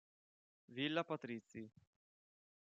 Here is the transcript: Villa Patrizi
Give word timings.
Villa 0.73 1.03
Patrizi 1.05 1.69